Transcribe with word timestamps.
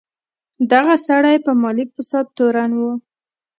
دغه 0.71 0.93
سړی 1.07 1.35
په 1.45 1.51
مالي 1.61 1.85
فساد 1.93 2.25
تورن 2.37 2.71
و. 2.75 2.81